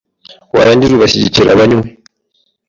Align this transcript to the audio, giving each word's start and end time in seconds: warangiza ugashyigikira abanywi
warangiza 0.55 0.93
ugashyigikira 0.95 1.49
abanywi 1.53 1.87